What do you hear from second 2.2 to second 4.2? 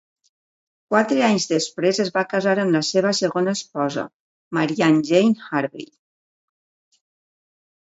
casar amb la seva segona esposa,